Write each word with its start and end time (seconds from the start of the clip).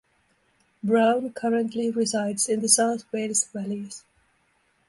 Brown 0.83 1.31
currently 1.33 1.91
resides 1.91 2.49
in 2.49 2.61
the 2.61 2.67
South 2.67 3.03
Wales 3.13 3.43
Valleys. 3.53 4.03